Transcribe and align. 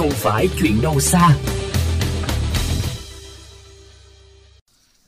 không 0.00 0.10
phải 0.10 0.48
chuyện 0.58 0.80
đâu 0.82 1.00
xa. 1.00 1.36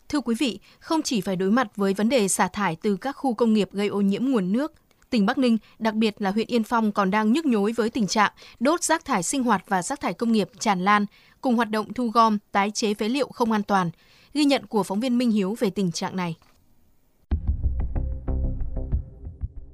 Thưa 0.09 0.21
quý 0.21 0.35
vị, 0.39 0.61
không 0.81 1.03
chỉ 1.03 1.21
phải 1.21 1.37
đối 1.37 1.51
mặt 1.51 1.69
với 1.77 1.95
vấn 1.95 2.09
đề 2.09 2.29
xả 2.29 2.49
thải 2.49 2.77
từ 2.77 2.97
các 2.97 3.13
khu 3.13 3.35
công 3.35 3.53
nghiệp 3.53 3.69
gây 3.73 3.89
ô 3.89 4.01
nhiễm 4.01 4.25
nguồn 4.25 4.53
nước, 4.53 4.73
tỉnh 5.11 5.27
Bắc 5.27 5.39
Ninh, 5.39 5.59
đặc 5.79 5.95
biệt 5.95 6.15
là 6.19 6.31
huyện 6.31 6.47
Yên 6.47 6.65
Phong 6.65 6.93
còn 6.93 7.11
đang 7.11 7.33
nhức 7.33 7.47
nhối 7.47 7.73
với 7.73 7.91
tình 7.91 8.07
trạng 8.07 8.33
đốt 8.61 8.83
rác 8.83 9.05
thải 9.05 9.23
sinh 9.23 9.43
hoạt 9.43 9.65
và 9.69 9.83
rác 9.83 10.01
thải 10.01 10.15
công 10.15 10.33
nghiệp 10.33 10.49
tràn 10.59 10.85
lan, 10.85 11.07
cùng 11.41 11.57
hoạt 11.57 11.71
động 11.71 11.93
thu 11.93 12.09
gom, 12.09 12.39
tái 12.53 12.71
chế 12.71 12.95
phế 12.95 13.09
liệu 13.09 13.29
không 13.29 13.53
an 13.53 13.63
toàn. 13.63 13.91
Ghi 14.35 14.45
nhận 14.45 14.67
của 14.67 14.83
phóng 14.83 15.01
viên 15.01 15.19
Minh 15.19 15.31
Hiếu 15.31 15.57
về 15.61 15.71
tình 15.71 15.93
trạng 15.93 16.17
này. 16.17 16.35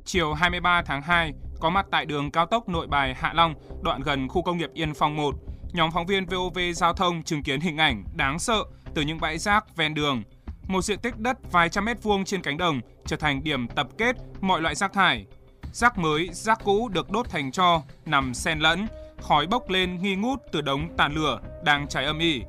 Chiều 0.04 0.32
23 0.32 0.82
tháng 0.86 1.02
2, 1.02 1.32
có 1.60 1.70
mặt 1.70 1.86
tại 1.90 2.06
đường 2.06 2.30
cao 2.30 2.46
tốc 2.46 2.68
Nội 2.68 2.86
Bài 2.86 3.14
Hạ 3.14 3.32
Long, 3.34 3.54
đoạn 3.82 4.02
gần 4.02 4.28
khu 4.28 4.42
công 4.42 4.58
nghiệp 4.58 4.70
Yên 4.74 4.94
Phong 4.94 5.16
1, 5.16 5.34
nhóm 5.72 5.90
phóng 5.90 6.06
viên 6.06 6.26
VOV 6.26 6.58
Giao 6.74 6.92
thông 6.92 7.22
chứng 7.22 7.42
kiến 7.42 7.60
hình 7.60 7.76
ảnh 7.76 8.04
đáng 8.14 8.38
sợ 8.38 8.64
từ 8.94 9.02
những 9.02 9.20
bãi 9.20 9.38
rác 9.38 9.76
ven 9.76 9.94
đường. 9.94 10.22
Một 10.66 10.82
diện 10.82 10.98
tích 10.98 11.18
đất 11.18 11.52
vài 11.52 11.68
trăm 11.68 11.84
mét 11.84 12.02
vuông 12.02 12.24
trên 12.24 12.42
cánh 12.42 12.56
đồng 12.56 12.80
trở 13.06 13.16
thành 13.16 13.44
điểm 13.44 13.68
tập 13.68 13.88
kết 13.98 14.16
mọi 14.40 14.60
loại 14.60 14.74
rác 14.74 14.92
thải. 14.92 15.26
Rác 15.72 15.98
mới, 15.98 16.28
rác 16.32 16.60
cũ 16.64 16.88
được 16.88 17.10
đốt 17.10 17.30
thành 17.30 17.52
tro, 17.52 17.82
nằm 18.06 18.34
xen 18.34 18.58
lẫn, 18.58 18.86
khói 19.20 19.46
bốc 19.46 19.70
lên 19.70 20.02
nghi 20.02 20.14
ngút 20.14 20.38
từ 20.52 20.60
đống 20.60 20.88
tàn 20.96 21.14
lửa 21.14 21.40
đang 21.64 21.88
cháy 21.88 22.04
âm 22.04 22.18
ỉ. 22.18 22.42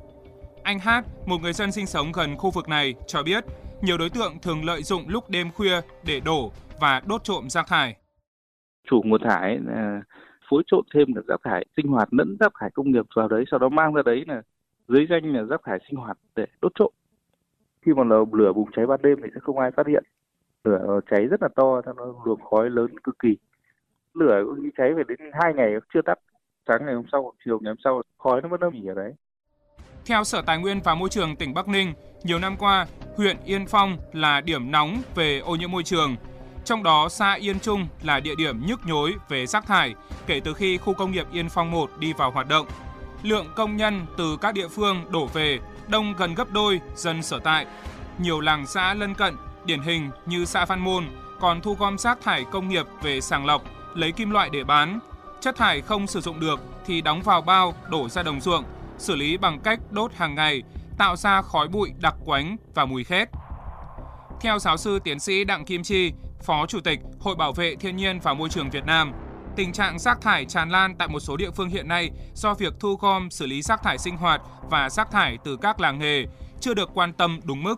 Anh 0.62 0.78
Hát, 0.78 1.04
một 1.26 1.40
người 1.40 1.52
dân 1.52 1.72
sinh 1.72 1.86
sống 1.86 2.12
gần 2.12 2.36
khu 2.36 2.50
vực 2.50 2.68
này, 2.68 2.94
cho 3.06 3.22
biết 3.22 3.44
nhiều 3.82 3.98
đối 3.98 4.10
tượng 4.10 4.38
thường 4.38 4.64
lợi 4.64 4.82
dụng 4.82 5.08
lúc 5.08 5.30
đêm 5.30 5.52
khuya 5.52 5.80
để 6.02 6.20
đổ 6.20 6.52
và 6.80 7.00
đốt 7.00 7.24
trộm 7.24 7.50
rác 7.50 7.66
thải. 7.66 7.96
Chủ 8.90 9.02
nguồn 9.04 9.22
thải 9.22 9.58
là 9.66 10.02
phối 10.50 10.62
trộn 10.66 10.84
thêm 10.94 11.14
được 11.14 11.26
rác 11.26 11.40
thải 11.44 11.66
sinh 11.76 11.86
hoạt 11.86 12.08
lẫn 12.14 12.36
rác 12.40 12.52
thải 12.60 12.70
công 12.70 12.90
nghiệp 12.90 13.06
vào 13.16 13.28
đấy, 13.28 13.44
sau 13.50 13.58
đó 13.58 13.68
mang 13.68 13.94
ra 13.94 14.02
đấy 14.02 14.24
là 14.28 14.42
dưới 14.88 15.06
danh 15.10 15.32
là 15.32 15.42
rác 15.42 15.60
thải 15.64 15.78
sinh 15.88 16.00
hoạt 16.00 16.18
để 16.36 16.46
đốt 16.62 16.72
trộm. 16.74 16.92
Khi 17.82 17.92
mà 17.96 18.02
lửa 18.32 18.52
bùng 18.52 18.70
cháy 18.76 18.86
ban 18.86 19.02
đêm 19.02 19.18
thì 19.22 19.28
sẽ 19.34 19.40
không 19.42 19.58
ai 19.58 19.70
phát 19.70 19.86
hiện. 19.86 20.04
Lửa 20.64 21.00
cháy 21.10 21.26
rất 21.26 21.42
là 21.42 21.48
to, 21.56 21.82
nó 21.96 22.14
luồng 22.24 22.40
khói 22.40 22.70
lớn 22.70 22.98
cực 23.04 23.18
kỳ. 23.18 23.36
Lửa 24.14 24.44
cháy 24.76 24.94
về 24.94 25.02
đến 25.08 25.18
hai 25.32 25.54
ngày 25.54 25.72
chưa 25.94 26.02
tắt. 26.02 26.18
Sáng 26.68 26.86
ngày 26.86 26.94
hôm 26.94 27.04
sau, 27.12 27.32
chiều 27.44 27.58
ngày 27.62 27.70
hôm 27.70 27.78
sau, 27.84 28.02
khói 28.18 28.42
nó 28.42 28.48
vẫn 28.48 28.60
âm 28.60 28.72
ỉ 28.72 28.86
ở 28.86 28.94
đấy. 28.94 29.12
Theo 30.06 30.24
Sở 30.24 30.42
Tài 30.46 30.58
nguyên 30.58 30.80
và 30.84 30.94
Môi 30.94 31.08
trường 31.08 31.36
tỉnh 31.36 31.54
Bắc 31.54 31.68
Ninh, 31.68 31.92
nhiều 32.24 32.38
năm 32.38 32.56
qua, 32.58 32.86
huyện 33.16 33.36
Yên 33.44 33.66
Phong 33.68 33.96
là 34.12 34.40
điểm 34.40 34.70
nóng 34.70 34.96
về 35.14 35.38
ô 35.38 35.56
nhiễm 35.56 35.70
môi 35.70 35.82
trường. 35.82 36.16
Trong 36.64 36.82
đó, 36.82 37.08
xã 37.08 37.34
Yên 37.34 37.60
Trung 37.60 37.86
là 38.02 38.20
địa 38.20 38.34
điểm 38.34 38.66
nhức 38.66 38.86
nhối 38.86 39.14
về 39.28 39.46
rác 39.46 39.66
thải 39.66 39.94
kể 40.26 40.40
từ 40.44 40.54
khi 40.54 40.78
khu 40.78 40.94
công 40.94 41.12
nghiệp 41.12 41.26
Yên 41.32 41.48
Phong 41.48 41.70
1 41.70 41.90
đi 41.98 42.12
vào 42.12 42.30
hoạt 42.30 42.48
động. 42.48 42.66
Lượng 43.22 43.46
công 43.56 43.76
nhân 43.76 44.06
từ 44.16 44.36
các 44.36 44.54
địa 44.54 44.68
phương 44.68 45.04
đổ 45.10 45.26
về 45.26 45.58
đông 45.88 46.14
gần 46.18 46.34
gấp 46.34 46.50
đôi 46.52 46.80
dân 46.94 47.22
sở 47.22 47.38
tại. 47.38 47.66
Nhiều 48.18 48.40
làng 48.40 48.66
xã 48.66 48.94
lân 48.94 49.14
cận, 49.14 49.36
điển 49.64 49.80
hình 49.80 50.10
như 50.26 50.44
xã 50.44 50.64
Phan 50.66 50.80
Môn, 50.80 51.04
còn 51.40 51.60
thu 51.60 51.74
gom 51.74 51.98
rác 51.98 52.18
thải 52.22 52.44
công 52.44 52.68
nghiệp 52.68 52.86
về 53.02 53.20
sàng 53.20 53.46
lọc, 53.46 53.62
lấy 53.94 54.12
kim 54.12 54.30
loại 54.30 54.50
để 54.52 54.64
bán. 54.64 54.98
Chất 55.40 55.56
thải 55.56 55.80
không 55.80 56.06
sử 56.06 56.20
dụng 56.20 56.40
được 56.40 56.60
thì 56.86 57.00
đóng 57.00 57.22
vào 57.22 57.42
bao, 57.42 57.74
đổ 57.88 58.08
ra 58.08 58.22
đồng 58.22 58.40
ruộng, 58.40 58.64
xử 58.98 59.16
lý 59.16 59.36
bằng 59.36 59.60
cách 59.60 59.78
đốt 59.90 60.12
hàng 60.14 60.34
ngày, 60.34 60.62
tạo 60.98 61.16
ra 61.16 61.42
khói 61.42 61.68
bụi 61.68 61.92
đặc 61.98 62.14
quánh 62.24 62.56
và 62.74 62.84
mùi 62.84 63.04
khét. 63.04 63.28
Theo 64.40 64.58
giáo 64.58 64.76
sư 64.76 64.98
tiến 65.04 65.20
sĩ 65.20 65.44
Đặng 65.44 65.64
Kim 65.64 65.82
Chi, 65.82 66.12
Phó 66.46 66.66
Chủ 66.66 66.78
tịch 66.84 67.00
Hội 67.20 67.34
Bảo 67.38 67.52
vệ 67.52 67.74
Thiên 67.80 67.96
nhiên 67.96 68.18
và 68.22 68.34
Môi 68.34 68.48
trường 68.48 68.70
Việt 68.70 68.86
Nam, 68.86 69.12
tình 69.56 69.72
trạng 69.72 69.98
rác 69.98 70.18
thải 70.22 70.44
tràn 70.44 70.70
lan 70.70 70.94
tại 70.98 71.08
một 71.08 71.20
số 71.20 71.36
địa 71.36 71.50
phương 71.56 71.68
hiện 71.68 71.88
nay 71.88 72.10
do 72.34 72.54
việc 72.54 72.72
thu 72.80 72.88
gom 73.00 73.30
xử 73.30 73.46
lý 73.46 73.62
rác 73.62 73.82
thải 73.82 73.98
sinh 73.98 74.16
hoạt 74.16 74.40
và 74.70 74.88
rác 74.90 75.10
thải 75.10 75.38
từ 75.44 75.56
các 75.62 75.80
làng 75.80 75.98
nghề 75.98 76.24
chưa 76.60 76.74
được 76.74 76.90
quan 76.94 77.12
tâm 77.12 77.40
đúng 77.46 77.62
mức. 77.62 77.76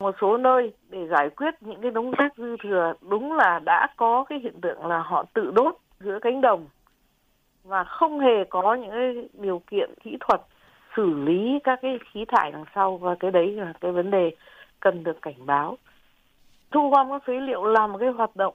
Một 0.00 0.14
số 0.20 0.36
nơi 0.36 0.72
để 0.88 0.98
giải 1.10 1.30
quyết 1.36 1.54
những 1.60 1.82
cái 1.82 1.90
đống 1.90 2.10
rác 2.10 2.32
dư 2.36 2.56
thừa 2.62 2.92
đúng 3.10 3.32
là 3.32 3.60
đã 3.64 3.88
có 3.96 4.24
cái 4.28 4.38
hiện 4.42 4.60
tượng 4.60 4.86
là 4.86 4.98
họ 4.98 5.24
tự 5.34 5.50
đốt 5.54 5.76
giữa 6.00 6.18
cánh 6.22 6.40
đồng 6.40 6.66
và 7.64 7.84
không 7.84 8.20
hề 8.20 8.44
có 8.50 8.74
những 8.74 8.90
cái 8.90 9.28
điều 9.32 9.62
kiện 9.70 9.90
kỹ 10.04 10.16
thuật 10.20 10.40
xử 10.96 11.14
lý 11.14 11.58
các 11.64 11.78
cái 11.82 11.98
khí 12.12 12.24
thải 12.28 12.52
đằng 12.52 12.64
sau 12.74 12.96
và 12.96 13.16
cái 13.20 13.30
đấy 13.30 13.52
là 13.52 13.72
cái 13.80 13.92
vấn 13.92 14.10
đề 14.10 14.30
cần 14.80 15.04
được 15.04 15.22
cảnh 15.22 15.46
báo. 15.46 15.78
Thu 16.70 16.90
gom 16.90 17.10
các 17.10 17.22
phế 17.26 17.32
liệu 17.32 17.64
là 17.64 17.86
một 17.86 17.98
cái 18.00 18.08
hoạt 18.08 18.36
động. 18.36 18.54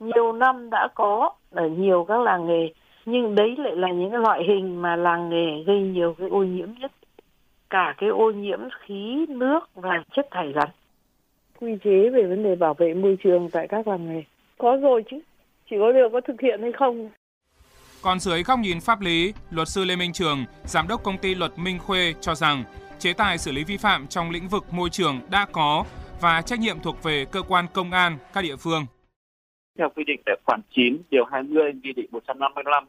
Nhiều 0.00 0.32
năm 0.32 0.70
đã 0.70 0.88
có 0.94 1.32
ở 1.50 1.68
nhiều 1.68 2.04
các 2.08 2.20
làng 2.20 2.46
nghề 2.46 2.72
nhưng 3.06 3.34
đấy 3.34 3.54
lại 3.58 3.76
là 3.76 3.88
những 3.90 4.10
cái 4.10 4.20
loại 4.20 4.40
hình 4.48 4.82
mà 4.82 4.96
làng 4.96 5.30
nghề 5.30 5.64
gây 5.66 5.80
nhiều 5.80 6.14
cái 6.18 6.28
ô 6.28 6.42
nhiễm 6.44 6.68
nhất. 6.80 6.92
Cả 7.70 7.94
cái 7.98 8.08
ô 8.08 8.30
nhiễm 8.30 8.60
khí 8.80 9.26
nước 9.28 9.60
và 9.74 10.02
chất 10.16 10.28
thải 10.30 10.52
rắn. 10.54 10.68
Quy 11.60 11.76
chế 11.84 12.08
về 12.08 12.22
vấn 12.22 12.42
đề 12.42 12.56
bảo 12.56 12.74
vệ 12.74 12.94
môi 12.94 13.16
trường 13.24 13.50
tại 13.50 13.68
các 13.68 13.88
làng 13.88 14.08
nghề. 14.08 14.22
Có 14.58 14.76
rồi 14.82 15.04
chứ. 15.10 15.18
Chỉ 15.70 15.76
có 15.80 15.92
điều 15.92 16.08
có 16.12 16.20
thực 16.20 16.40
hiện 16.40 16.62
hay 16.62 16.72
không. 16.72 17.10
Còn 18.02 18.20
dưới 18.20 18.42
góc 18.42 18.58
nhìn 18.58 18.80
pháp 18.80 19.00
lý, 19.00 19.32
luật 19.50 19.68
sư 19.68 19.84
Lê 19.84 19.96
Minh 19.96 20.12
Trường, 20.12 20.44
giám 20.64 20.88
đốc 20.88 21.02
công 21.02 21.18
ty 21.18 21.34
luật 21.34 21.58
Minh 21.58 21.78
Khuê 21.78 22.14
cho 22.20 22.34
rằng 22.34 22.64
chế 22.98 23.12
tài 23.12 23.38
xử 23.38 23.52
lý 23.52 23.64
vi 23.64 23.76
phạm 23.76 24.06
trong 24.06 24.30
lĩnh 24.30 24.48
vực 24.48 24.64
môi 24.72 24.90
trường 24.90 25.20
đã 25.30 25.46
có 25.52 25.84
và 26.20 26.42
trách 26.42 26.60
nhiệm 26.60 26.80
thuộc 26.80 27.02
về 27.02 27.24
cơ 27.32 27.42
quan 27.42 27.66
công 27.74 27.90
an 27.90 28.18
các 28.32 28.40
địa 28.44 28.56
phương. 28.56 28.86
Theo 29.78 29.90
quy 29.90 30.04
định 30.04 30.20
tại 30.26 30.36
khoản 30.44 30.60
9 30.74 30.98
điều 31.10 31.24
20 31.24 31.72
nghị 31.82 31.92
định 31.92 32.06
155 32.10 32.84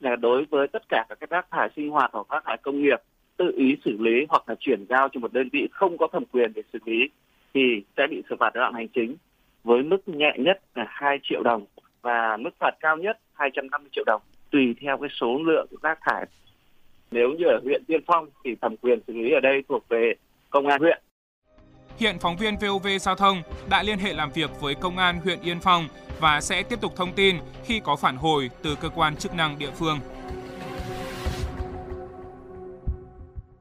là 0.00 0.16
đối 0.16 0.44
với 0.44 0.68
tất 0.68 0.82
cả 0.88 1.06
các 1.08 1.30
rác 1.30 1.46
thải 1.50 1.68
sinh 1.76 1.90
hoạt 1.90 2.10
hoặc 2.12 2.26
rác 2.30 2.42
thải 2.44 2.56
công 2.62 2.82
nghiệp 2.82 2.98
tự 3.36 3.52
ý 3.56 3.76
xử 3.84 3.96
lý 3.98 4.26
hoặc 4.28 4.48
là 4.48 4.54
chuyển 4.60 4.86
giao 4.88 5.08
cho 5.12 5.20
một 5.20 5.32
đơn 5.32 5.48
vị 5.52 5.68
không 5.72 5.98
có 5.98 6.08
thẩm 6.12 6.24
quyền 6.32 6.52
để 6.54 6.62
xử 6.72 6.78
lý 6.84 7.10
thì 7.54 7.60
sẽ 7.96 8.06
bị 8.10 8.22
xử 8.30 8.36
phạt 8.40 8.54
vi 8.54 8.58
phạm 8.62 8.74
hành 8.74 8.88
chính 8.88 9.16
với 9.64 9.82
mức 9.82 10.08
nhẹ 10.08 10.32
nhất 10.38 10.60
là 10.74 10.84
2 10.88 11.18
triệu 11.22 11.42
đồng 11.42 11.66
và 12.02 12.36
mức 12.36 12.50
phạt 12.58 12.70
cao 12.80 12.96
nhất 12.96 13.18
250 13.32 13.90
triệu 13.92 14.04
đồng 14.06 14.22
tùy 14.50 14.74
theo 14.80 14.98
cái 14.98 15.10
số 15.20 15.42
lượng 15.42 15.66
rác 15.82 15.98
thải. 16.00 16.26
Nếu 17.10 17.28
như 17.38 17.44
ở 17.44 17.60
huyện 17.64 17.84
Tiên 17.86 18.00
Phong 18.06 18.28
thì 18.44 18.56
thẩm 18.60 18.76
quyền 18.76 18.98
xử 19.06 19.12
lý 19.12 19.30
ở 19.30 19.40
đây 19.40 19.62
thuộc 19.68 19.88
về 19.88 20.14
công 20.50 20.66
an 20.66 20.80
huyện. 20.80 21.02
Hiện 21.98 22.18
phóng 22.18 22.36
viên 22.36 22.56
VOV 22.56 22.86
Giao 23.00 23.14
thông 23.14 23.42
đã 23.68 23.82
liên 23.82 23.98
hệ 23.98 24.12
làm 24.12 24.32
việc 24.32 24.50
với 24.60 24.74
công 24.74 24.98
an 24.98 25.20
huyện 25.24 25.40
Yên 25.42 25.60
Phong 25.60 25.88
và 26.20 26.40
sẽ 26.40 26.62
tiếp 26.62 26.80
tục 26.80 26.92
thông 26.96 27.12
tin 27.12 27.36
khi 27.64 27.80
có 27.80 27.96
phản 27.96 28.16
hồi 28.16 28.50
từ 28.62 28.74
cơ 28.74 28.88
quan 28.88 29.16
chức 29.16 29.34
năng 29.34 29.58
địa 29.58 29.70
phương. 29.78 29.98